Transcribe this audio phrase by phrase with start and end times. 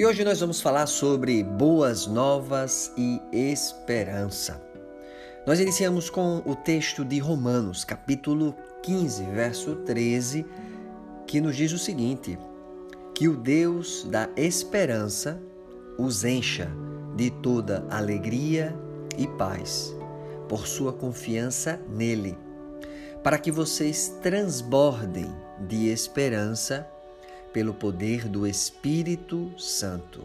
[0.00, 4.58] E hoje nós vamos falar sobre boas novas e esperança.
[5.46, 10.46] Nós iniciamos com o texto de Romanos, capítulo 15, verso 13,
[11.26, 12.38] que nos diz o seguinte:
[13.14, 15.38] Que o Deus da esperança
[15.98, 16.72] os encha
[17.14, 18.74] de toda alegria
[19.18, 19.94] e paz,
[20.48, 22.38] por sua confiança nele,
[23.22, 25.30] para que vocês transbordem
[25.68, 26.88] de esperança
[27.52, 30.24] pelo poder do Espírito Santo.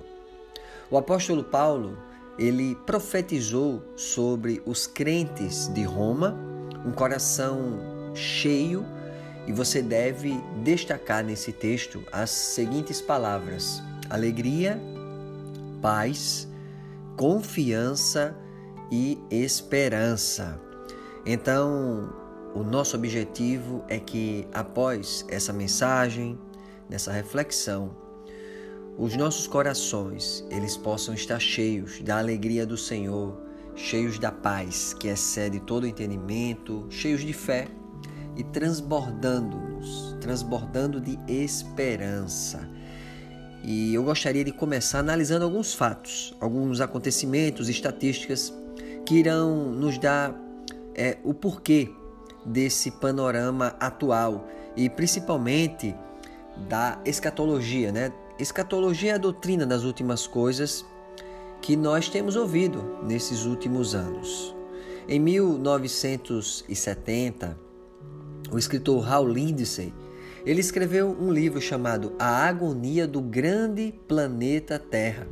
[0.90, 1.98] O apóstolo Paulo,
[2.38, 6.38] ele profetizou sobre os crentes de Roma,
[6.86, 7.80] um coração
[8.14, 8.86] cheio,
[9.48, 14.80] e você deve destacar nesse texto as seguintes palavras: alegria,
[15.82, 16.48] paz,
[17.16, 18.36] confiança
[18.92, 20.60] e esperança.
[21.26, 22.14] Então,
[22.54, 26.38] o nosso objetivo é que após essa mensagem,
[26.90, 27.96] nessa reflexão,
[28.98, 33.38] os nossos corações, eles possam estar cheios da alegria do Senhor,
[33.76, 37.68] cheios da paz que excede todo entendimento, cheios de fé
[38.38, 42.70] e transbordando-nos, transbordando de esperança.
[43.64, 48.54] E eu gostaria de começar analisando alguns fatos, alguns acontecimentos, estatísticas
[49.06, 50.34] que irão nos dar
[50.96, 51.90] é, o porquê
[52.46, 55.96] desse panorama atual e principalmente
[56.58, 58.12] da escatologia, né?
[58.38, 60.86] Escatologia é a doutrina das últimas coisas
[61.62, 64.56] que nós temos ouvido nesses últimos anos.
[65.08, 67.58] Em 1970,
[68.52, 69.94] o escritor Hal Lindsey,
[70.46, 75.28] ele escreveu um livro chamado A Agonia do Grande Planeta Terra.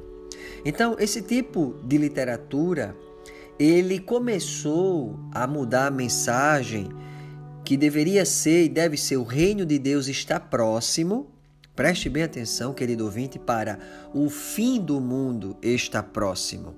[0.65, 2.95] Então, esse tipo de literatura,
[3.59, 6.89] ele começou a mudar a mensagem
[7.63, 11.31] que deveria ser e deve ser o reino de Deus está próximo.
[11.75, 13.79] Preste bem atenção, querido ouvinte, para
[14.13, 16.75] o fim do mundo está próximo.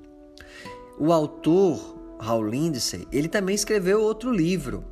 [0.97, 4.85] O autor Hal Lindsey, ele também escreveu outro livro.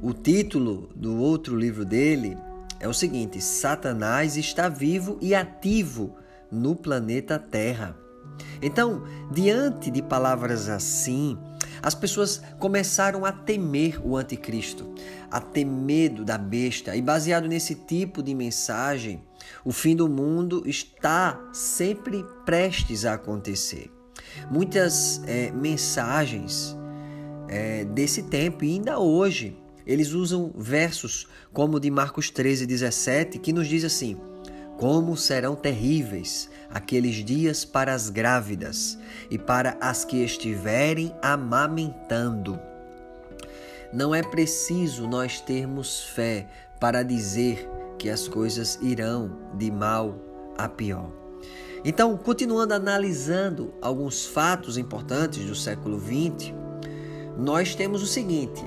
[0.00, 2.36] O título do outro livro dele
[2.80, 6.16] é o seguinte: Satanás está vivo e ativo
[6.50, 7.96] no planeta Terra.
[8.62, 11.38] Então, diante de palavras assim,
[11.82, 14.94] as pessoas começaram a temer o anticristo,
[15.30, 19.22] a ter medo da besta, e baseado nesse tipo de mensagem,
[19.64, 23.90] o fim do mundo está sempre prestes a acontecer.
[24.50, 26.76] Muitas é, mensagens
[27.48, 29.56] é, desse tempo, e ainda hoje,
[29.86, 34.16] eles usam versos como o de Marcos 13, 17, que nos diz assim:
[34.76, 38.98] como serão terríveis aqueles dias para as grávidas
[39.30, 42.58] e para as que estiverem amamentando.
[43.92, 46.46] Não é preciso nós termos fé
[46.78, 50.18] para dizer que as coisas irão de mal
[50.58, 51.10] a pior.
[51.84, 56.52] Então, continuando analisando alguns fatos importantes do século XX,
[57.38, 58.62] nós temos o seguinte: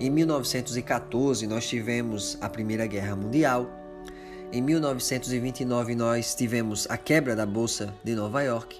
[0.00, 3.85] em 1914 nós tivemos a Primeira Guerra Mundial.
[4.52, 8.76] Em 1929, nós tivemos a quebra da Bolsa de Nova York.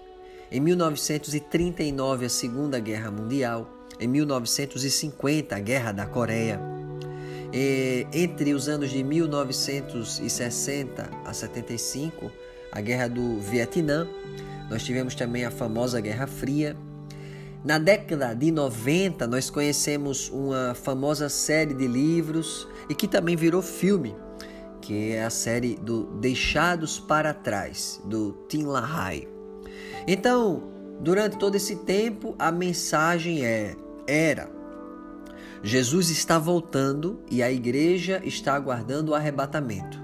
[0.51, 3.69] Em 1939, a Segunda Guerra Mundial.
[3.99, 6.61] Em 1950, a Guerra da Coreia.
[7.53, 12.31] E, entre os anos de 1960 a 75,
[12.71, 14.07] a Guerra do Vietnã.
[14.71, 16.77] Nós tivemos também a famosa Guerra Fria.
[17.65, 23.61] Na década de 90, nós conhecemos uma famosa série de livros e que também virou
[23.61, 24.15] filme,
[24.87, 29.27] que é a série do Deixados para Trás, do Tim LaHaye.
[30.07, 30.63] Então,
[31.01, 33.75] durante todo esse tempo, a mensagem é,
[34.07, 34.49] era:
[35.61, 40.01] Jesus está voltando e a igreja está aguardando o arrebatamento.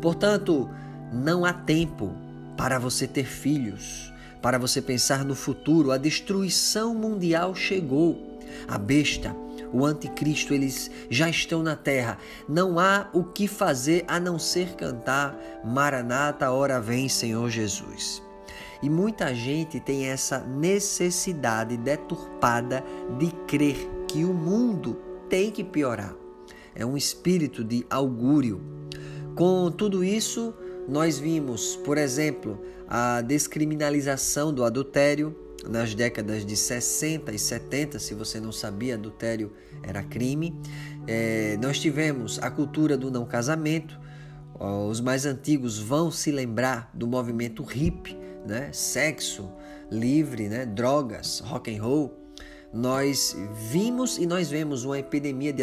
[0.00, 0.70] Portanto,
[1.12, 2.16] não há tempo
[2.56, 5.92] para você ter filhos, para você pensar no futuro.
[5.92, 8.38] A destruição mundial chegou.
[8.66, 9.43] A besta
[9.74, 12.16] o anticristo, eles já estão na terra.
[12.48, 18.22] Não há o que fazer a não ser cantar Maranata, hora vem, Senhor Jesus.
[18.80, 22.84] E muita gente tem essa necessidade deturpada
[23.18, 23.76] de crer
[24.06, 24.96] que o mundo
[25.28, 26.14] tem que piorar.
[26.72, 28.60] É um espírito de augúrio.
[29.34, 30.54] Com tudo isso,
[30.88, 35.34] nós vimos, por exemplo, a descriminalização do adultério,
[35.68, 39.52] nas décadas de 60 e 70, se você não sabia, adultério
[39.82, 40.58] era crime.
[41.06, 43.98] É, nós tivemos a cultura do não casamento.
[44.88, 48.16] Os mais antigos vão se lembrar do movimento hippie,
[48.46, 48.70] né?
[48.72, 49.50] Sexo
[49.90, 50.64] livre, né?
[50.64, 52.18] Drogas, rock and roll.
[52.72, 53.36] Nós
[53.70, 55.62] vimos e nós vemos uma epidemia de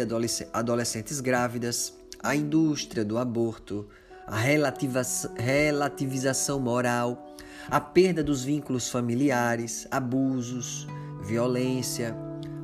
[0.52, 3.86] adolescentes grávidas, a indústria do aborto,
[4.26, 7.31] a relativização moral,
[7.70, 10.86] a perda dos vínculos familiares, abusos,
[11.22, 12.16] violência,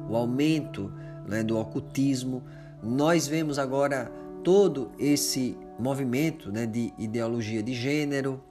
[0.08, 0.92] o aumento
[1.26, 2.42] né, do ocultismo.
[2.82, 4.10] Nós vemos agora
[4.42, 8.42] todo esse movimento né, de ideologia de gênero,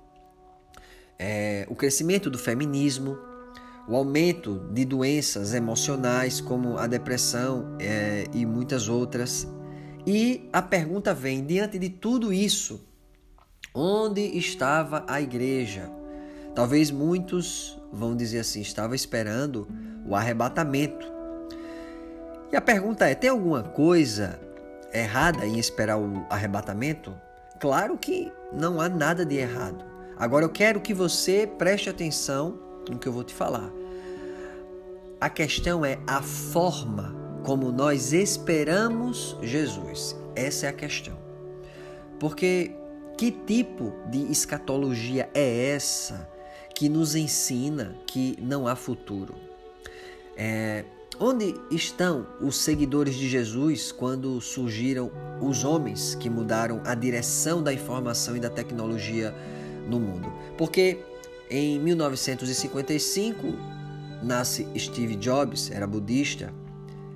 [1.20, 3.18] é, o crescimento do feminismo,
[3.88, 9.48] o aumento de doenças emocionais como a depressão é, e muitas outras.
[10.06, 12.86] E a pergunta vem: diante de tudo isso,
[13.74, 15.97] onde estava a igreja?
[16.58, 19.68] Talvez muitos vão dizer assim: estava esperando
[20.04, 21.06] o arrebatamento.
[22.52, 24.40] E a pergunta é: tem alguma coisa
[24.92, 27.14] errada em esperar o arrebatamento?
[27.60, 29.86] Claro que não há nada de errado.
[30.18, 32.58] Agora eu quero que você preste atenção
[32.90, 33.72] no que eu vou te falar.
[35.22, 40.16] A questão é a forma como nós esperamos Jesus.
[40.36, 41.20] Essa é a questão.
[42.20, 42.72] Porque
[43.16, 46.36] que tipo de escatologia é essa
[46.78, 49.34] que nos ensina que não há futuro?
[50.38, 50.86] É,
[51.20, 57.74] onde estão os seguidores de Jesus quando surgiram os homens que mudaram a direção da
[57.74, 59.34] informação e da tecnologia
[59.90, 60.32] no mundo.
[60.56, 61.00] Porque
[61.50, 63.48] em 1955
[64.22, 66.54] nasce Steve Jobs, era budista,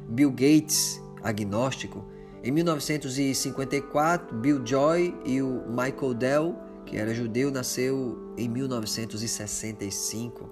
[0.09, 2.03] Bill Gates, agnóstico.
[2.43, 10.49] Em 1954, Bill Joy e o Michael Dell, que era judeu, nasceu em 1965.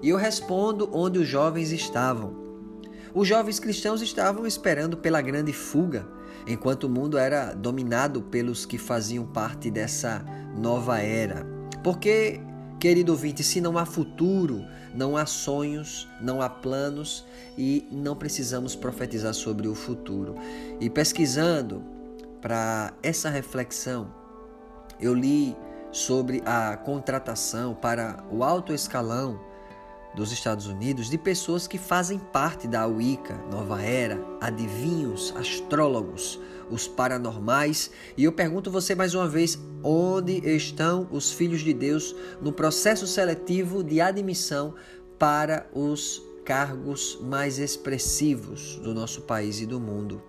[0.00, 2.34] E eu respondo onde os jovens estavam.
[3.12, 6.08] Os jovens cristãos estavam esperando pela grande fuga,
[6.46, 10.24] enquanto o mundo era dominado pelos que faziam parte dessa
[10.56, 11.46] nova era.
[11.82, 12.40] Porque,
[12.80, 14.64] querido ouvinte, se não há futuro,
[14.94, 17.26] não há sonhos, não há planos
[17.58, 20.36] e não precisamos profetizar sobre o futuro.
[20.80, 21.84] E pesquisando
[22.40, 24.23] para essa reflexão,
[25.00, 25.56] eu li
[25.92, 29.38] sobre a contratação para o alto escalão
[30.14, 36.38] dos Estados Unidos de pessoas que fazem parte da Wicca, Nova Era, adivinhos, astrólogos,
[36.70, 37.90] os paranormais.
[38.16, 43.06] E eu pergunto você mais uma vez: onde estão os filhos de Deus no processo
[43.06, 44.74] seletivo de admissão
[45.18, 50.22] para os cargos mais expressivos do nosso país e do mundo?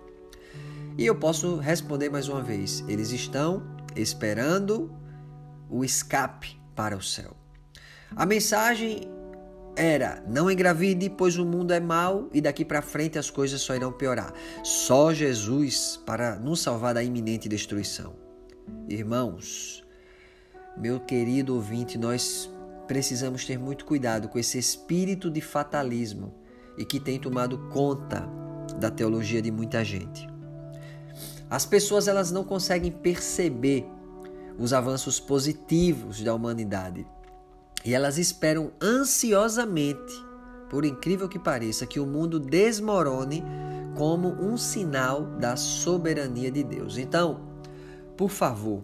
[0.98, 4.94] E eu posso responder mais uma vez: eles estão esperando
[5.68, 7.36] o escape para o céu.
[8.14, 9.08] A mensagem
[9.76, 13.74] era: não engravide, pois o mundo é mau e daqui para frente as coisas só
[13.74, 14.32] irão piorar.
[14.62, 18.14] Só Jesus para nos salvar da iminente destruição.
[18.88, 19.84] Irmãos,
[20.76, 22.50] meu querido ouvinte, nós
[22.86, 26.34] precisamos ter muito cuidado com esse espírito de fatalismo
[26.78, 28.28] e que tem tomado conta
[28.78, 30.35] da teologia de muita gente.
[31.48, 33.86] As pessoas elas não conseguem perceber
[34.58, 37.06] os avanços positivos da humanidade
[37.84, 40.12] e elas esperam ansiosamente,
[40.68, 43.44] por incrível que pareça, que o mundo desmorone
[43.96, 46.98] como um sinal da soberania de Deus.
[46.98, 47.40] Então,
[48.16, 48.82] por favor,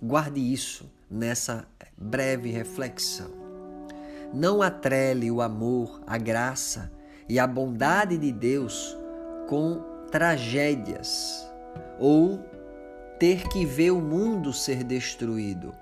[0.00, 1.66] guarde isso nessa
[1.96, 3.30] breve reflexão.
[4.32, 6.92] Não atrele o amor, a graça
[7.28, 8.96] e a bondade de Deus
[9.48, 9.82] com
[10.12, 11.47] tragédias
[11.98, 12.44] ou
[13.18, 15.74] ter que ver o mundo ser destruído.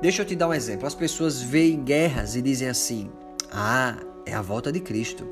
[0.00, 0.86] Deixa eu te dar um exemplo.
[0.86, 3.10] As pessoas veem guerras e dizem assim:
[3.50, 5.26] ah, é a volta de Cristo.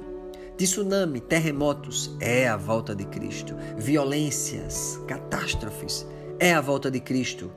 [0.57, 3.57] Tsunami, terremotos, é a volta de Cristo.
[3.77, 6.07] Violências, catástrofes,
[6.39, 7.51] é a volta de Cristo.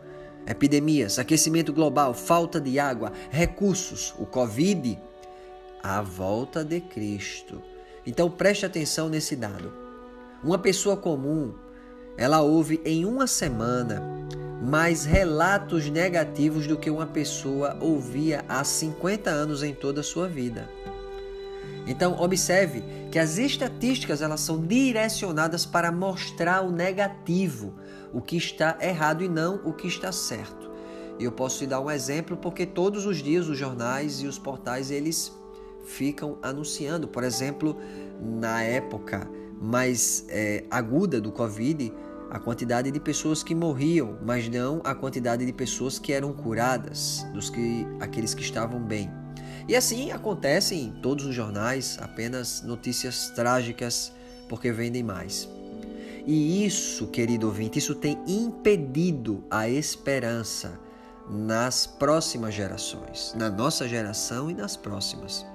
[0.47, 4.97] Epidemias, aquecimento global, falta de água, recursos, o Covid,
[5.83, 7.61] a volta de Cristo.
[8.05, 9.73] Então preste atenção nesse dado.
[10.43, 11.53] Uma pessoa comum,
[12.17, 14.01] ela ouve em uma semana
[14.61, 20.27] mais relatos negativos do que uma pessoa ouvia há 50 anos em toda a sua
[20.27, 20.69] vida.
[21.87, 27.75] Então, observe que as estatísticas elas são direcionadas para mostrar o negativo,
[28.11, 30.71] o que está errado e não o que está certo.
[31.19, 34.89] Eu posso te dar um exemplo porque todos os dias os jornais e os portais
[34.89, 35.31] eles
[35.85, 37.77] ficam anunciando, por exemplo,
[38.19, 39.29] na época
[39.61, 41.93] mais é, aguda do Covid,
[42.29, 47.25] a quantidade de pessoas que morriam, mas não a quantidade de pessoas que eram curadas,
[47.33, 49.09] dos que aqueles que estavam bem.
[49.67, 54.11] E assim acontece em todos os jornais, apenas notícias trágicas
[54.47, 55.49] porque vendem mais.
[56.25, 60.79] E isso, querido ouvinte, isso tem impedido a esperança
[61.29, 65.45] nas próximas gerações, na nossa geração e nas próximas.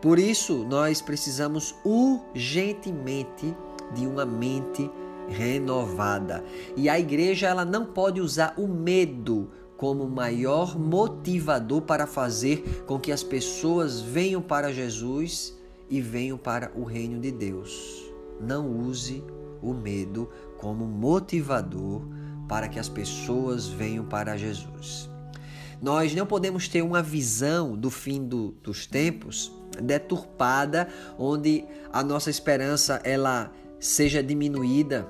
[0.00, 3.56] Por isso, nós precisamos urgentemente
[3.94, 4.90] de uma mente
[5.28, 6.44] renovada.
[6.76, 12.98] E a igreja ela não pode usar o medo como maior motivador para fazer com
[12.98, 15.54] que as pessoas venham para Jesus
[15.90, 18.04] e venham para o reino de Deus.
[18.40, 19.22] Não use
[19.62, 20.28] o medo
[20.58, 22.02] como motivador
[22.48, 25.10] para que as pessoas venham para Jesus.
[25.80, 29.52] Nós não podemos ter uma visão do fim do, dos tempos
[29.82, 35.06] deturpada, onde a nossa esperança ela seja diminuída,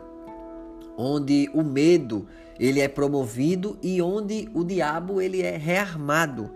[0.97, 2.27] onde o medo
[2.59, 6.51] ele é promovido e onde o diabo ele é rearmado.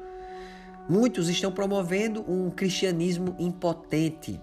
[0.88, 4.40] Muitos estão promovendo um cristianismo impotente.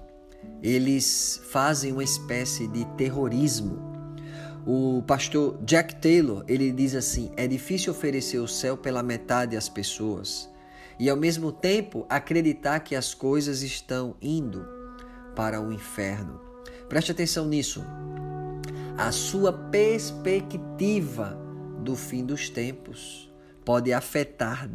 [0.62, 3.98] Eles fazem uma espécie de terrorismo.
[4.66, 9.68] O pastor Jack Taylor, ele diz assim: "É difícil oferecer o céu pela metade às
[9.68, 10.50] pessoas
[11.00, 14.66] e ao mesmo tempo acreditar que as coisas estão indo
[15.36, 16.40] para o inferno."
[16.88, 17.84] Preste atenção nisso.
[18.98, 21.38] A sua perspectiva
[21.84, 23.32] do fim dos tempos
[23.64, 24.68] pode afetar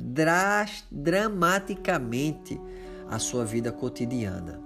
[0.88, 2.60] dramaticamente
[3.10, 4.60] a sua vida cotidiana.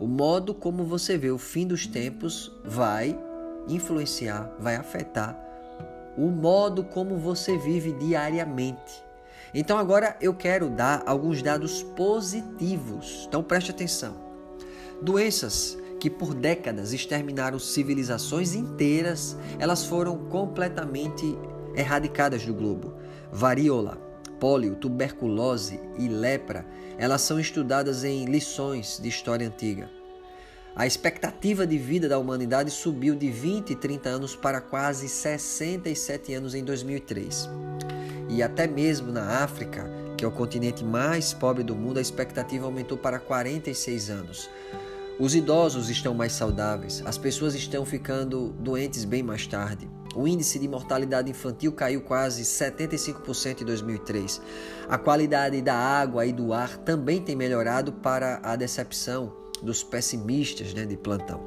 [0.00, 3.16] O modo como você vê o fim dos tempos vai
[3.68, 5.38] influenciar, vai afetar
[6.18, 9.00] o modo como você vive diariamente.
[9.54, 13.26] Então agora eu quero dar alguns dados positivos.
[13.28, 14.16] Então preste atenção.
[15.00, 21.38] Doenças que por décadas exterminaram civilizações inteiras, elas foram completamente
[21.76, 22.94] erradicadas do globo.
[23.30, 23.98] Varíola,
[24.40, 26.66] pólio, tuberculose e lepra,
[26.98, 29.88] elas são estudadas em lições de história antiga.
[30.74, 36.34] A expectativa de vida da humanidade subiu de 20 e 30 anos para quase 67
[36.34, 37.48] anos em 2003.
[38.28, 42.64] E até mesmo na África, que é o continente mais pobre do mundo, a expectativa
[42.64, 44.50] aumentou para 46 anos.
[45.18, 49.88] Os idosos estão mais saudáveis, as pessoas estão ficando doentes bem mais tarde.
[50.14, 54.40] O índice de mortalidade infantil caiu quase 75% em 2003.
[54.88, 60.74] A qualidade da água e do ar também tem melhorado para a decepção dos pessimistas
[60.74, 61.40] né, de plantão.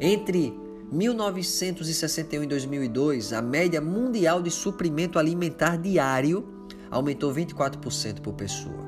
[0.00, 0.52] Entre
[0.90, 6.46] 1961 e 2002, a média mundial de suprimento alimentar diário
[6.90, 8.85] aumentou 24% por pessoa.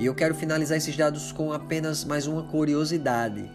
[0.00, 3.50] E eu quero finalizar esses dados com apenas mais uma curiosidade.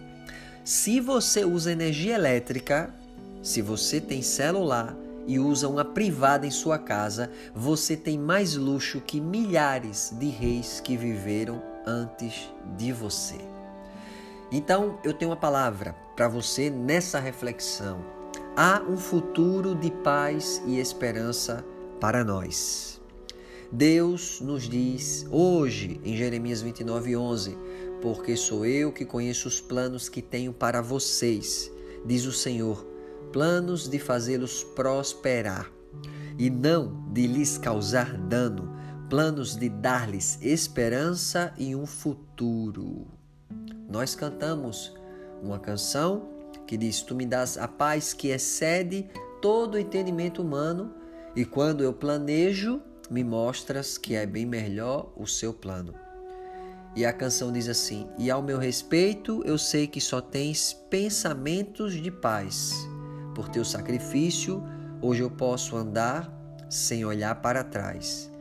[0.63, 2.93] Se você usa energia elétrica,
[3.41, 9.01] se você tem celular e usa uma privada em sua casa, você tem mais luxo
[9.01, 12.47] que milhares de reis que viveram antes
[12.77, 13.39] de você.
[14.51, 18.05] Então, eu tenho uma palavra para você nessa reflexão.
[18.55, 21.65] Há um futuro de paz e esperança
[21.99, 22.94] para nós.
[23.75, 27.57] Deus nos diz hoje em Jeremias 29:11,
[28.01, 31.69] porque sou eu que conheço os planos que tenho para vocês,
[32.05, 32.87] diz o Senhor
[33.33, 35.69] planos de fazê-los prosperar
[36.39, 38.73] e não de lhes causar dano,
[39.09, 43.05] planos de dar-lhes esperança e um futuro.
[43.89, 44.95] Nós cantamos
[45.43, 46.29] uma canção
[46.65, 49.09] que diz: Tu me dás a paz que excede
[49.41, 50.93] todo o entendimento humano,
[51.35, 55.93] e quando eu planejo, me mostras que é bem melhor o seu plano.
[56.95, 61.93] E a canção diz assim: E ao meu respeito, eu sei que só tens pensamentos
[61.93, 62.73] de paz
[63.35, 64.63] por teu sacrifício,
[65.01, 66.31] hoje eu posso andar
[66.69, 68.31] sem olhar para trás.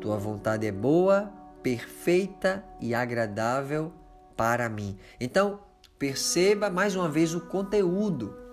[0.00, 1.32] Tua vontade é boa,
[1.62, 3.90] perfeita e agradável
[4.36, 4.98] para mim.
[5.18, 5.60] Então,
[5.98, 8.45] perceba mais uma vez o conteúdo.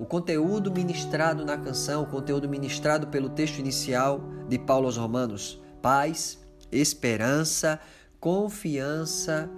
[0.00, 5.60] O conteúdo ministrado na canção, o conteúdo ministrado pelo texto inicial de Paulo aos Romanos:
[5.82, 6.38] paz,
[6.72, 7.78] esperança,
[8.18, 9.50] confiança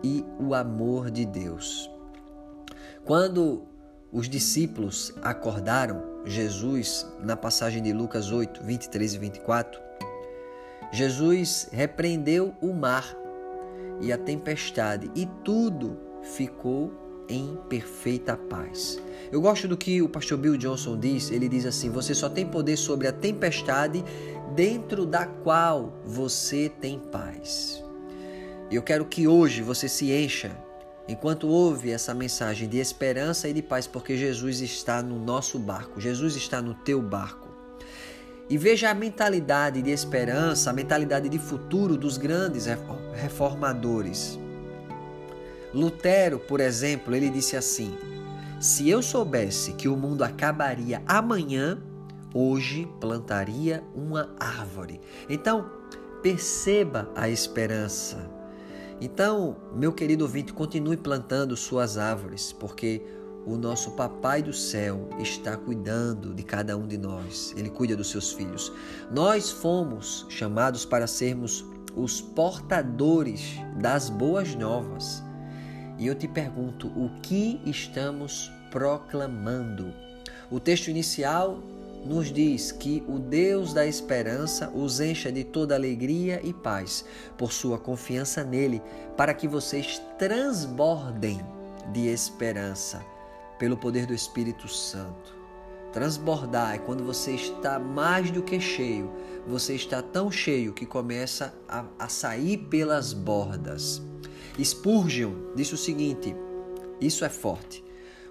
[0.00, 1.90] e o amor de Deus.
[3.04, 3.64] Quando
[4.12, 9.80] os discípulos acordaram Jesus na passagem de Lucas 8, 23 e 24.
[10.92, 13.12] Jesus repreendeu o mar
[14.00, 19.00] e a tempestade e tudo ficou em perfeita paz.
[19.32, 21.30] Eu gosto do que o pastor Bill Johnson diz.
[21.30, 24.04] Ele diz assim: Você só tem poder sobre a tempestade
[24.54, 27.82] dentro da qual você tem paz.
[28.70, 30.64] Eu quero que hoje você se encha
[31.06, 36.00] Enquanto ouve essa mensagem de esperança e de paz, porque Jesus está no nosso barco,
[36.00, 37.48] Jesus está no teu barco.
[38.48, 42.66] E veja a mentalidade de esperança, a mentalidade de futuro dos grandes
[43.14, 44.38] reformadores.
[45.74, 47.92] Lutero, por exemplo, ele disse assim:
[48.60, 51.82] Se eu soubesse que o mundo acabaria amanhã,
[52.32, 55.00] hoje plantaria uma árvore.
[55.28, 55.68] Então,
[56.22, 58.30] perceba a esperança.
[59.00, 63.02] Então, meu querido ouvinte, continue plantando suas árvores, porque
[63.44, 67.52] o nosso Papai do céu está cuidando de cada um de nós.
[67.56, 68.72] Ele cuida dos seus filhos.
[69.10, 71.64] Nós fomos chamados para sermos
[71.94, 75.22] os portadores das boas novas.
[75.98, 79.94] E eu te pergunto, o que estamos proclamando?
[80.50, 81.58] O texto inicial
[82.04, 87.04] nos diz que o Deus da esperança os encha de toda alegria e paz
[87.38, 88.82] por sua confiança nele,
[89.16, 91.40] para que vocês transbordem
[91.92, 93.04] de esperança
[93.58, 95.34] pelo poder do Espírito Santo.
[95.92, 99.12] Transbordar é quando você está mais do que cheio,
[99.46, 104.02] você está tão cheio que começa a, a sair pelas bordas.
[104.62, 106.34] Spurgeon disse o seguinte:
[107.00, 107.84] isso é forte.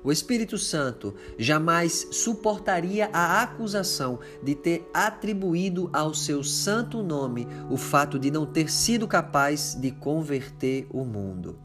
[0.03, 7.77] O Espírito Santo jamais suportaria a acusação de ter atribuído ao seu santo nome o
[7.77, 11.57] fato de não ter sido capaz de converter o mundo.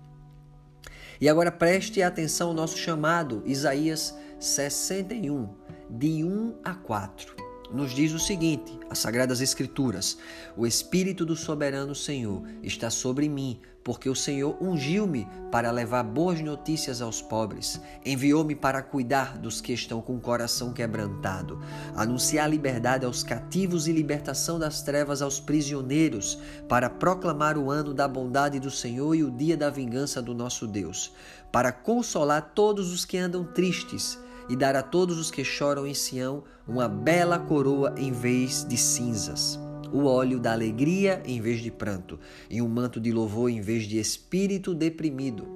[1.20, 5.48] E agora preste atenção ao nosso chamado, Isaías 61,
[5.90, 10.18] de 1 a 4 nos diz o seguinte: as Sagradas Escrituras:
[10.56, 16.40] O Espírito do Soberano Senhor está sobre mim, porque o Senhor ungiu-me para levar boas
[16.40, 21.58] notícias aos pobres, enviou-me para cuidar dos que estão com o coração quebrantado,
[21.94, 28.06] anunciar liberdade aos cativos e libertação das trevas aos prisioneiros, para proclamar o ano da
[28.06, 31.12] bondade do Senhor e o dia da vingança do nosso Deus,
[31.50, 34.18] para consolar todos os que andam tristes
[34.49, 38.76] e dar a todos os que choram em Sião uma bela coroa em vez de
[38.76, 39.59] cinzas,
[39.93, 43.85] o óleo da alegria em vez de pranto, e um manto de louvor em vez
[43.85, 45.47] de espírito deprimido.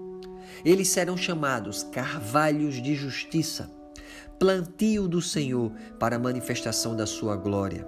[0.64, 3.70] Eles serão chamados carvalhos de justiça,
[4.38, 7.86] plantio do Senhor para a manifestação da sua glória.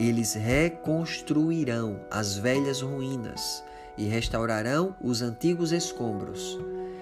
[0.00, 3.62] Eles reconstruirão as velhas ruínas
[3.96, 6.58] e restaurarão os antigos escombros.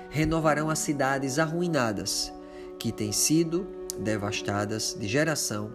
[0.09, 2.33] Renovarão as cidades arruinadas
[2.79, 3.67] que têm sido
[3.99, 5.73] devastadas de geração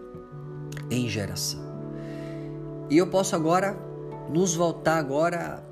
[0.90, 1.60] em geração.
[2.90, 3.78] E eu posso agora
[4.30, 5.64] nos voltar agora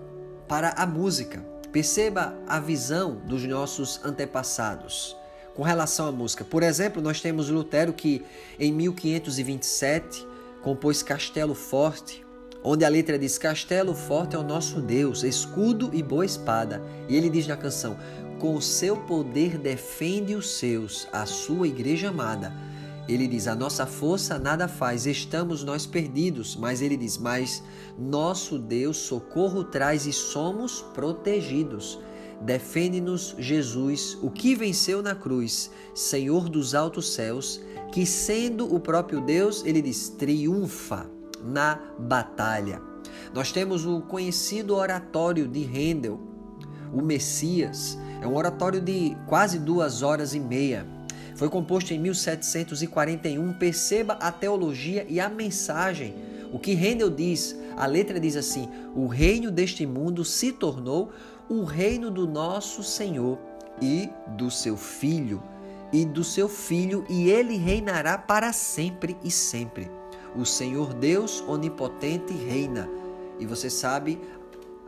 [0.48, 1.46] para a música.
[1.72, 5.16] Perceba a visão dos nossos antepassados
[5.54, 6.44] com relação à música.
[6.44, 8.26] Por exemplo, nós temos Lutero que
[8.58, 10.26] em 1527
[10.64, 12.26] compôs Castelo Forte,
[12.64, 16.82] onde a letra diz: Castelo forte é o nosso Deus, escudo e boa espada.
[17.08, 17.98] E ele diz na canção:
[18.40, 22.54] com o seu poder defende os seus, a sua igreja amada.
[23.08, 26.56] Ele diz: A nossa força nada faz, estamos nós perdidos.
[26.56, 27.62] Mas ele diz: Mas
[27.98, 32.00] nosso Deus socorro traz e somos protegidos.
[32.42, 37.60] Defende-nos, Jesus, o que venceu na cruz, Senhor dos altos céus,
[37.92, 41.10] que sendo o próprio Deus, ele diz: triunfa
[41.44, 42.82] na batalha.
[43.34, 46.20] Nós temos o conhecido oratório de Handel,
[46.94, 50.86] o Messias, é um oratório de quase duas horas e meia.
[51.36, 53.54] Foi composto em 1741.
[53.54, 56.14] Perceba a teologia e a mensagem.
[56.52, 61.12] O que Handel diz, a letra diz assim: O reino deste mundo se tornou
[61.48, 63.40] o reino do nosso Senhor
[63.82, 65.42] e do seu Filho,
[65.94, 69.90] e do seu Filho, e ele reinará para sempre e sempre.
[70.36, 72.90] O Senhor Deus onipotente reina.
[73.40, 74.20] E você sabe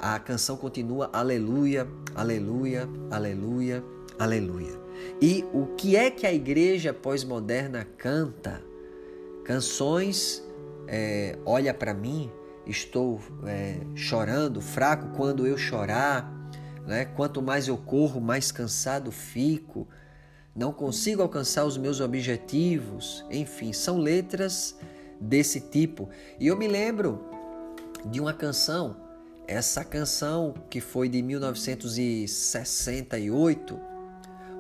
[0.01, 3.83] a canção continua aleluia, aleluia, aleluia,
[4.17, 4.81] aleluia.
[5.21, 8.63] E o que é que a igreja pós-moderna canta?
[9.45, 10.43] Canções,
[10.87, 12.31] é, olha para mim,
[12.65, 16.31] estou é, chorando, fraco quando eu chorar,
[16.87, 17.05] né?
[17.05, 19.87] quanto mais eu corro, mais cansado fico,
[20.55, 24.75] não consigo alcançar os meus objetivos, enfim, são letras
[25.19, 26.09] desse tipo.
[26.39, 27.23] E eu me lembro
[28.05, 29.00] de uma canção
[29.51, 33.77] essa canção, que foi de 1968,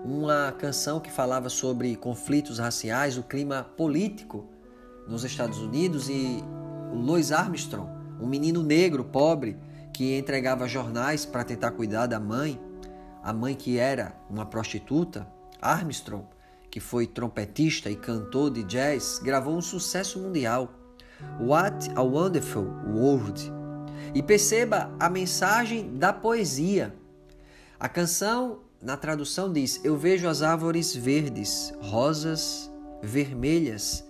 [0.03, 4.49] uma canção que falava sobre conflitos raciais, o clima político
[5.07, 6.43] nos Estados Unidos e
[6.91, 9.57] Louis Armstrong, um menino negro pobre
[9.93, 12.59] que entregava jornais para tentar cuidar da mãe,
[13.23, 15.25] a mãe que era uma prostituta,
[15.61, 16.25] Armstrong,
[16.69, 20.69] que foi trompetista e cantor de jazz, gravou um sucesso mundial.
[21.39, 23.60] What a Wonderful World
[24.13, 26.93] e perceba a mensagem da poesia.
[27.79, 34.03] A canção, na tradução, diz: Eu vejo as árvores verdes, rosas, vermelhas.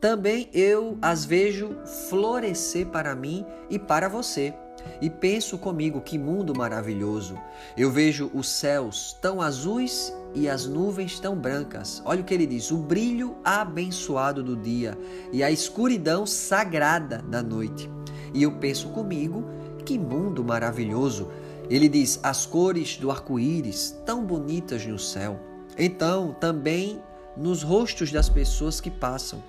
[0.00, 1.76] Também eu as vejo
[2.08, 4.54] florescer para mim e para você.
[5.00, 7.38] E penso comigo que mundo maravilhoso.
[7.76, 12.02] Eu vejo os céus tão azuis e as nuvens tão brancas.
[12.04, 14.96] Olha o que ele diz: o brilho abençoado do dia
[15.32, 17.90] e a escuridão sagrada da noite.
[18.32, 19.44] E eu penso comigo,
[19.84, 21.28] que mundo maravilhoso!
[21.70, 25.38] Ele diz: as cores do arco-íris, tão bonitas no céu.
[25.76, 27.00] Então, também
[27.36, 29.42] nos rostos das pessoas que passam.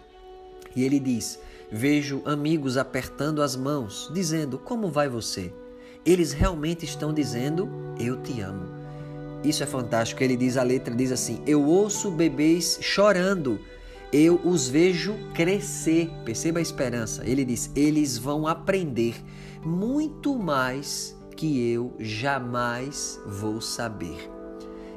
[0.75, 1.39] E ele diz:
[1.71, 5.53] Vejo amigos apertando as mãos, dizendo: Como vai você?
[6.05, 8.65] Eles realmente estão dizendo: Eu te amo.
[9.43, 10.23] Isso é fantástico.
[10.23, 13.59] Ele diz: A letra diz assim: Eu ouço bebês chorando,
[14.11, 16.09] eu os vejo crescer.
[16.25, 17.23] Perceba a esperança.
[17.25, 19.15] Ele diz: Eles vão aprender
[19.63, 24.29] muito mais que eu jamais vou saber.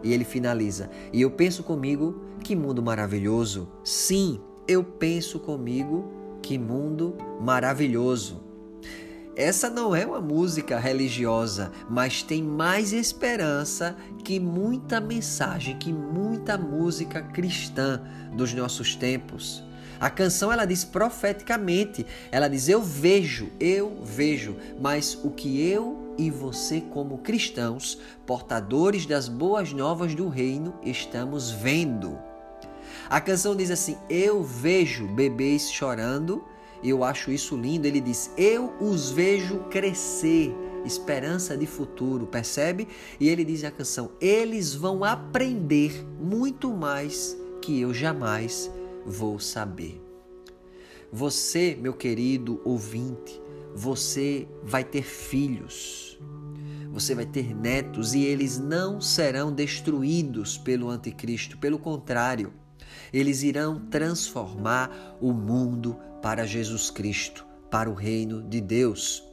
[0.02, 3.68] E ele finaliza: E eu penso comigo, que mundo maravilhoso.
[3.84, 6.10] Sim, eu penso comigo
[6.42, 8.51] que mundo maravilhoso!
[9.34, 16.58] Essa não é uma música religiosa, mas tem mais esperança que muita mensagem, que muita
[16.58, 18.02] música cristã
[18.34, 19.64] dos nossos tempos.
[19.98, 26.14] A canção ela diz profeticamente, ela diz eu vejo, eu vejo, mas o que eu
[26.18, 32.18] e você como cristãos, portadores das boas novas do reino, estamos vendo.
[33.08, 36.44] A canção diz assim: Eu vejo bebês chorando,
[36.90, 37.86] eu acho isso lindo.
[37.86, 42.88] Ele diz: Eu os vejo crescer, esperança de futuro, percebe?
[43.20, 48.70] E ele diz a canção: Eles vão aprender muito mais que eu jamais
[49.06, 50.00] vou saber.
[51.12, 53.40] Você, meu querido ouvinte,
[53.74, 56.18] você vai ter filhos,
[56.90, 62.52] você vai ter netos e eles não serão destruídos pelo anticristo, pelo contrário,
[63.12, 69.24] eles irão transformar o mundo para Jesus Cristo, para o reino de Deus.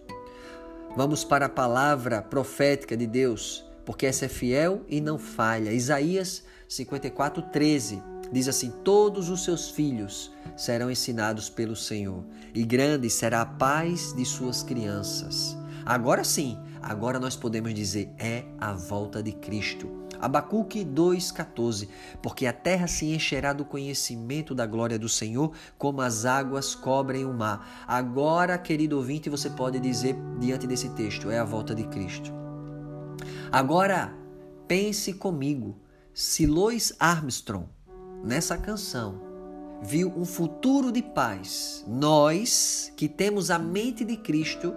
[0.96, 5.72] Vamos para a palavra profética de Deus, porque essa é fiel e não falha.
[5.72, 13.10] Isaías 54, 13 diz assim: Todos os seus filhos serão ensinados pelo Senhor, e grande
[13.10, 15.58] será a paz de suas crianças.
[15.86, 19.90] Agora sim, agora nós podemos dizer: é a volta de Cristo.
[20.20, 21.88] Abacuque 2,14
[22.22, 27.26] Porque a terra se encherá do conhecimento da glória do Senhor, como as águas cobrem
[27.26, 27.86] o mar.
[27.88, 32.34] Agora, querido ouvinte, você pode dizer diante desse texto: é a volta de Cristo.
[33.52, 34.14] Agora,
[34.68, 35.78] pense comigo:
[36.14, 37.68] se Louis Armstrong,
[38.24, 39.22] nessa canção,
[39.82, 44.74] viu um futuro de paz, nós que temos a mente de Cristo,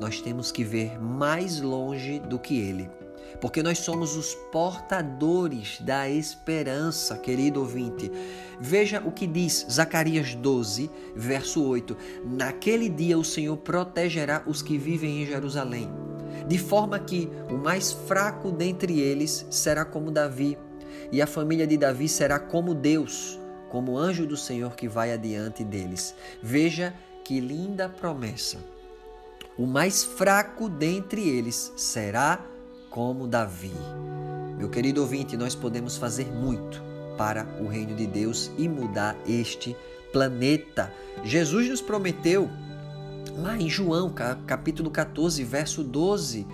[0.00, 2.88] nós temos que ver mais longe do que ele
[3.40, 8.10] porque nós somos os portadores da esperança, querido ouvinte.
[8.60, 14.78] Veja o que diz Zacarias 12, verso 8: Naquele dia o Senhor protegerá os que
[14.78, 15.90] vivem em Jerusalém,
[16.46, 20.58] de forma que o mais fraco dentre eles será como Davi,
[21.12, 25.62] e a família de Davi será como Deus, como anjo do Senhor que vai adiante
[25.62, 26.14] deles.
[26.42, 26.94] Veja
[27.24, 28.58] que linda promessa.
[29.58, 32.55] O mais fraco dentre eles será como
[33.28, 33.72] Davi.
[34.56, 36.82] Meu querido ouvinte, nós podemos fazer muito
[37.18, 39.76] para o reino de Deus e mudar este
[40.10, 40.90] planeta.
[41.22, 42.48] Jesus nos prometeu
[43.36, 44.10] lá em João,
[44.46, 46.46] capítulo 14, verso 12.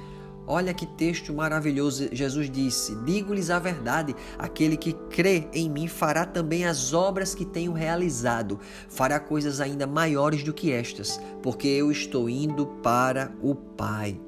[0.45, 2.09] Olha que texto maravilhoso.
[2.11, 7.45] Jesus disse: Digo-lhes a verdade: aquele que crê em mim fará também as obras que
[7.45, 13.55] tenho realizado, fará coisas ainda maiores do que estas, porque eu estou indo para o
[13.55, 14.21] Pai.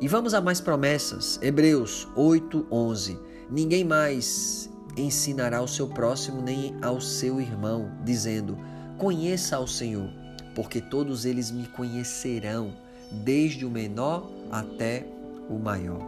[0.00, 1.40] E vamos a mais promessas.
[1.42, 3.18] Hebreus 8:11.
[3.50, 8.56] Ninguém mais ensinará ao seu próximo nem ao seu irmão, dizendo:
[8.96, 10.08] Conheça ao Senhor,
[10.54, 12.72] porque todos eles me conhecerão,
[13.10, 15.04] desde o menor até
[15.50, 16.06] o maior.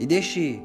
[0.00, 0.60] E deixe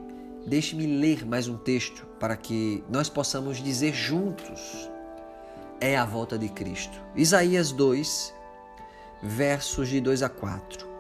[0.48, 4.90] deixe-me ler mais um texto para que nós possamos dizer juntos:
[5.80, 7.00] é a volta de Cristo.
[7.16, 8.34] Isaías 2,
[9.22, 10.95] versos de 2 a 4.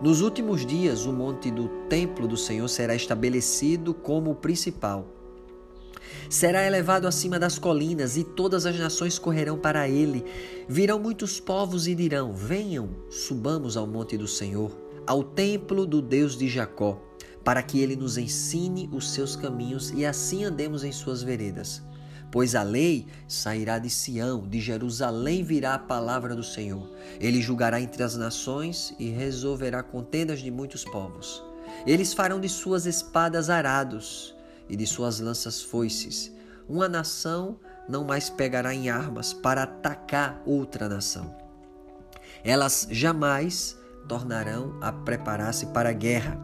[0.00, 5.06] Nos últimos dias, o monte do templo do Senhor será estabelecido como o principal.
[6.28, 10.22] Será elevado acima das colinas e todas as nações correrão para ele.
[10.68, 14.70] Virão muitos povos e dirão: Venham, subamos ao monte do Senhor,
[15.06, 17.00] ao templo do Deus de Jacó,
[17.42, 21.82] para que ele nos ensine os seus caminhos e assim andemos em suas veredas.
[22.30, 26.90] Pois a lei sairá de Sião, de Jerusalém virá a palavra do Senhor.
[27.20, 31.42] Ele julgará entre as nações e resolverá contendas de muitos povos.
[31.86, 34.34] Eles farão de suas espadas arados
[34.68, 36.32] e de suas lanças foices.
[36.68, 37.58] Uma nação
[37.88, 41.34] não mais pegará em armas para atacar outra nação.
[42.42, 46.38] Elas jamais tornarão a preparar-se para a guerra.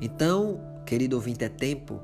[0.00, 2.00] Então, querido ouvinte, é tempo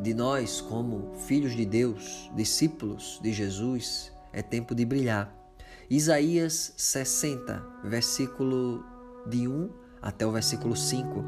[0.00, 5.34] de nós, como filhos de Deus, discípulos de Jesus, é tempo de brilhar.
[5.90, 8.84] Isaías 60, versículo
[9.26, 11.24] de 1 até o versículo 5.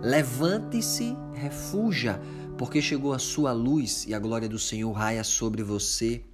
[0.00, 2.20] Levante-se, refuja,
[2.56, 6.24] porque chegou a sua luz e a glória do Senhor raia sobre você.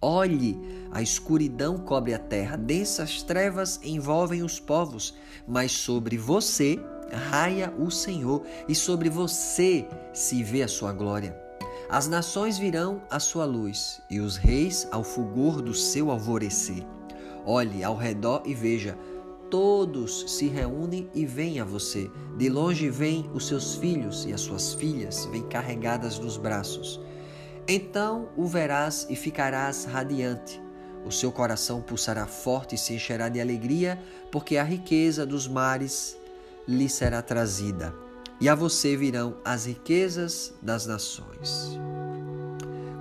[0.00, 0.60] Olhe,
[0.92, 5.14] a escuridão cobre a terra, densas trevas envolvem os povos,
[5.48, 6.78] mas sobre você
[7.12, 11.36] raia o Senhor e sobre você se vê a sua glória.
[11.88, 16.84] As nações virão à sua luz e os reis ao fulgor do seu alvorecer.
[17.44, 18.96] Olhe ao redor e veja,
[19.50, 22.10] todos se reúnem e vêm a você.
[22.38, 27.00] De longe vêm os seus filhos e as suas filhas, vêm carregadas nos braços.
[27.68, 30.60] Então o verás e ficarás radiante.
[31.04, 36.16] O seu coração pulsará forte e se encherá de alegria, porque a riqueza dos mares
[36.66, 37.94] lhe será trazida,
[38.40, 41.78] e a você virão as riquezas das nações.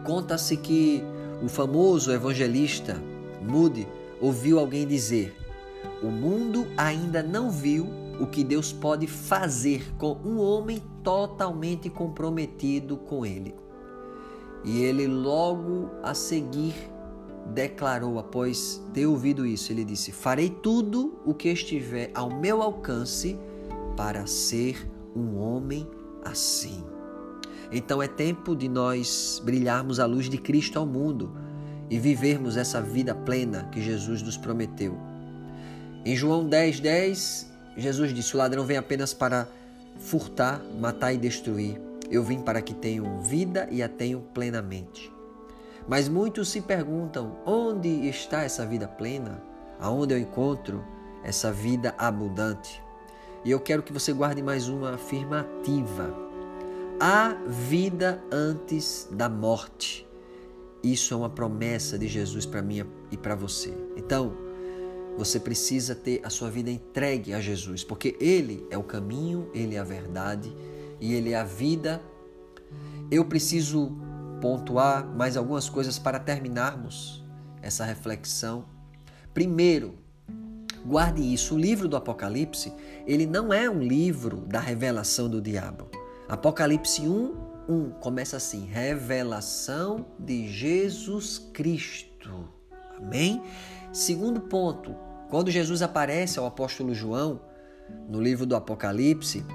[0.04, 1.04] Conta-se que
[1.41, 3.02] o famoso evangelista
[3.41, 3.88] Moody
[4.21, 5.36] ouviu alguém dizer:
[6.02, 7.88] O mundo ainda não viu
[8.19, 13.56] o que Deus pode fazer com um homem totalmente comprometido com Ele.
[14.63, 16.73] E ele logo a seguir
[17.45, 23.38] declarou, após ter ouvido isso, ele disse: Farei tudo o que estiver ao meu alcance
[23.95, 25.88] para ser um homem
[26.23, 26.84] assim.
[27.71, 31.36] Então é tempo de nós brilharmos a luz de Cristo ao mundo
[31.89, 34.97] e vivermos essa vida plena que Jesus nos prometeu.
[36.06, 39.47] Em João 10, 10, Jesus disse: O ladrão vem apenas para
[39.97, 41.79] furtar, matar e destruir.
[42.12, 45.12] Eu vim para que tenham vida e a tenham plenamente.
[45.88, 49.41] Mas muitos se perguntam: onde está essa vida plena?
[49.79, 50.84] Aonde eu encontro
[51.23, 52.83] essa vida abundante?
[53.45, 56.15] E eu quero que você guarde mais uma afirmativa.
[56.99, 60.08] Há vida antes da morte.
[60.82, 63.73] Isso é uma promessa de Jesus para mim e para você.
[63.97, 64.34] Então,
[65.17, 69.75] você precisa ter a sua vida entregue a Jesus, porque Ele é o caminho, Ele
[69.75, 70.56] é a verdade
[71.01, 72.01] e Ele é a vida.
[73.12, 73.91] Eu preciso
[74.39, 77.23] pontuar mais algumas coisas para terminarmos
[77.62, 78.65] essa reflexão.
[79.34, 79.95] Primeiro,
[80.86, 82.74] guarde isso, o livro do Apocalipse,
[83.06, 85.89] ele não é um livro da revelação do diabo.
[86.28, 87.36] Apocalipse 1,
[87.67, 92.48] 1 começa assim: revelação de Jesus Cristo.
[92.98, 93.41] Amém?
[93.91, 94.96] Segundo ponto,
[95.30, 97.41] quando Jesus aparece ao apóstolo João,
[98.08, 99.46] no livro do Apocalipse,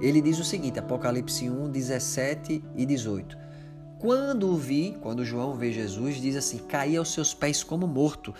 [0.00, 3.36] ele diz o seguinte: Apocalipse 1, 17 e 18.
[3.98, 8.32] Quando o vi, quando João vê Jesus, diz assim: Caí aos seus pés como morto.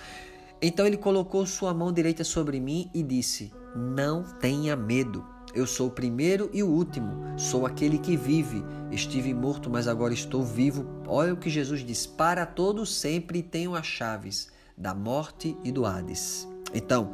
[0.60, 5.24] Então ele colocou sua mão direita sobre mim e disse: Não tenha medo.
[5.54, 7.38] Eu sou o primeiro e o último.
[7.38, 8.62] Sou aquele que vive.
[8.90, 10.86] Estive morto, mas agora estou vivo.
[11.06, 15.86] Olha o que Jesus diz: Para todos sempre tenho as chaves da morte e do
[15.86, 16.46] Hades.
[16.74, 17.12] Então,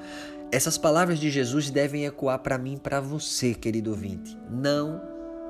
[0.50, 4.36] essas palavras de Jesus devem ecoar para mim para você, querido ouvinte.
[4.50, 5.00] Não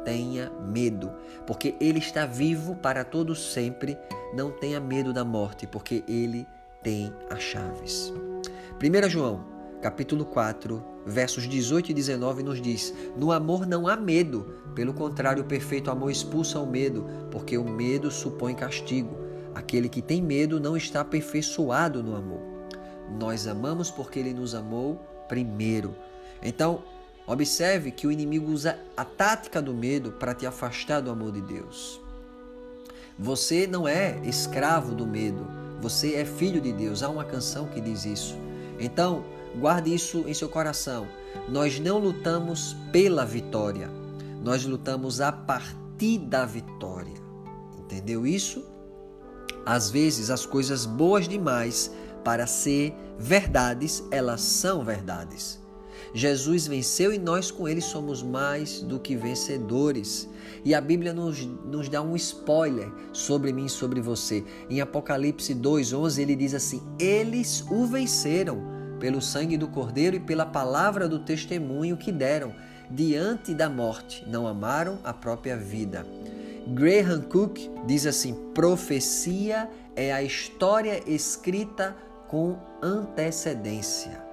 [0.04, 1.12] tenha medo,
[1.46, 3.96] porque Ele está vivo para todos sempre.
[4.34, 6.46] Não tenha medo da morte, porque Ele
[6.84, 8.12] tem as chaves.
[8.78, 9.42] 1 João,
[9.82, 15.42] capítulo 4, versos 18 e 19 nos diz: No amor não há medo, pelo contrário,
[15.42, 19.16] o perfeito amor expulsa o medo, porque o medo supõe castigo.
[19.54, 22.42] Aquele que tem medo não está aperfeiçoado no amor.
[23.18, 24.96] Nós amamos porque ele nos amou
[25.28, 25.96] primeiro.
[26.42, 26.82] Então,
[27.26, 31.40] observe que o inimigo usa a tática do medo para te afastar do amor de
[31.40, 32.00] Deus.
[33.16, 35.46] Você não é escravo do medo,
[35.84, 37.02] você é filho de Deus.
[37.02, 38.34] Há uma canção que diz isso.
[38.80, 39.22] Então,
[39.60, 41.06] guarde isso em seu coração.
[41.46, 43.90] Nós não lutamos pela vitória,
[44.42, 47.12] nós lutamos a partir da vitória.
[47.78, 48.64] Entendeu isso?
[49.66, 51.90] Às vezes, as coisas boas demais
[52.24, 55.60] para ser verdades, elas são verdades.
[56.14, 60.30] Jesus venceu e nós com ele somos mais do que vencedores.
[60.64, 64.42] E a Bíblia nos, nos dá um spoiler sobre mim e sobre você.
[64.70, 68.62] Em Apocalipse 2,11 ele diz assim: Eles o venceram
[68.98, 72.54] pelo sangue do Cordeiro e pela palavra do testemunho que deram.
[72.90, 76.06] Diante da morte, não amaram a própria vida.
[76.68, 81.96] Graham Cook diz assim: profecia é a história escrita
[82.28, 84.23] com antecedência.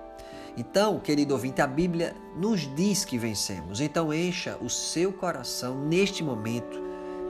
[0.57, 3.79] Então, querido ouvinte, a Bíblia nos diz que vencemos.
[3.79, 6.79] Então, encha o seu coração neste momento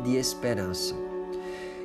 [0.04, 0.96] de esperança.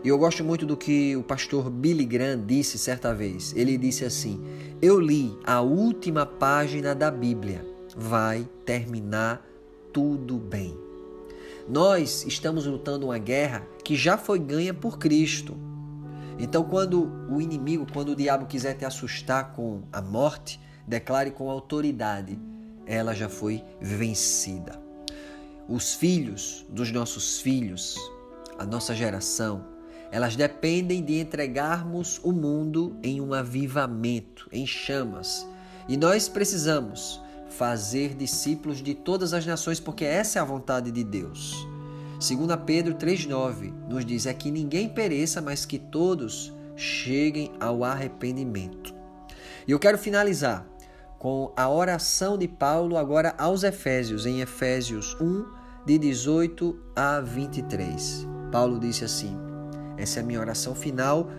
[0.03, 3.53] E eu gosto muito do que o pastor Billy Graham disse certa vez.
[3.57, 4.41] Ele disse assim:
[4.81, 7.67] Eu li a última página da Bíblia.
[7.97, 9.45] Vai terminar
[9.93, 10.79] tudo bem.
[11.69, 15.57] Nós estamos lutando uma guerra que já foi ganha por Cristo.
[16.39, 21.51] Então, quando o inimigo, quando o diabo quiser te assustar com a morte, declare com
[21.51, 22.39] autoridade:
[22.87, 24.81] ela já foi vencida.
[25.69, 27.97] Os filhos dos nossos filhos
[28.59, 29.65] a nossa geração,
[30.11, 35.47] elas dependem de entregarmos o mundo em um avivamento, em chamas.
[35.89, 41.05] E nós precisamos fazer discípulos de todas as nações, porque essa é a vontade de
[41.05, 41.67] Deus.
[42.15, 42.31] 2
[42.65, 48.95] Pedro 3,9 nos diz: é que ninguém pereça, mas que todos cheguem ao arrependimento.
[49.67, 50.67] E eu quero finalizar
[51.19, 55.45] com a oração de Paulo agora aos Efésios, em Efésios 1,
[55.85, 58.27] de 18 a 23.
[58.51, 59.47] Paulo disse assim:
[59.97, 61.31] essa é a minha oração final.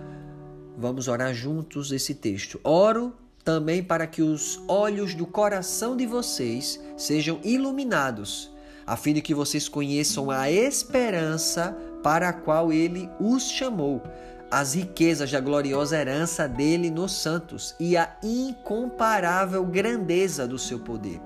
[0.78, 2.60] Vamos orar juntos esse texto.
[2.64, 3.14] Oro
[3.44, 8.52] também para que os olhos do coração de vocês sejam iluminados,
[8.86, 14.02] a fim de que vocês conheçam a esperança para a qual ele os chamou,
[14.50, 21.20] as riquezas da gloriosa herança dele nos santos e a incomparável grandeza do seu poder.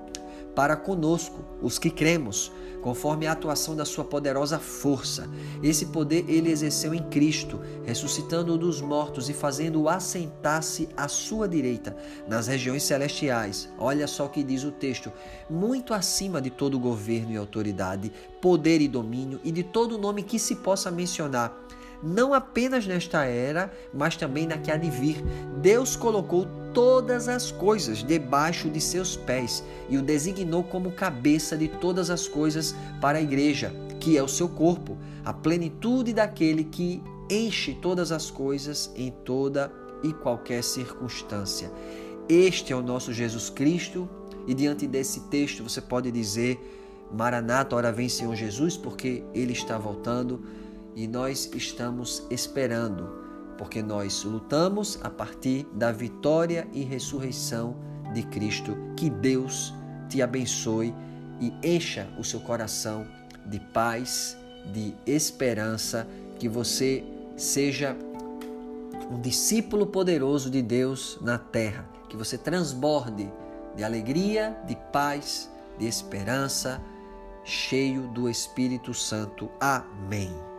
[0.54, 5.26] Para conosco, os que cremos, conforme a atuação da sua poderosa força.
[5.62, 11.96] Esse poder ele exerceu em Cristo, ressuscitando-o dos mortos e fazendo-o assentar-se à sua direita,
[12.28, 13.72] nas regiões celestiais.
[13.78, 15.10] Olha só o que diz o texto:
[15.48, 20.38] muito acima de todo governo e autoridade, poder e domínio e de todo nome que
[20.38, 21.56] se possa mencionar
[22.02, 25.22] não apenas nesta era, mas também na que há de vir.
[25.60, 31.68] Deus colocou todas as coisas debaixo de seus pés e o designou como cabeça de
[31.68, 37.02] todas as coisas para a igreja, que é o seu corpo, a plenitude daquele que
[37.30, 39.70] enche todas as coisas em toda
[40.02, 41.70] e qualquer circunstância.
[42.28, 44.08] Este é o nosso Jesus Cristo,
[44.46, 46.58] e diante desse texto você pode dizer:
[47.12, 50.42] Maranata, ora vem Senhor Jesus, porque ele está voltando
[50.94, 53.08] e nós estamos esperando,
[53.56, 57.76] porque nós lutamos a partir da vitória e ressurreição
[58.12, 58.76] de Cristo.
[58.96, 59.74] Que Deus
[60.08, 60.94] te abençoe
[61.40, 63.06] e encha o seu coração
[63.46, 64.36] de paz,
[64.72, 66.06] de esperança,
[66.38, 67.04] que você
[67.36, 67.96] seja
[69.10, 73.30] um discípulo poderoso de Deus na terra, que você transborde
[73.76, 76.80] de alegria, de paz, de esperança,
[77.44, 79.50] cheio do Espírito Santo.
[79.60, 80.51] Amém.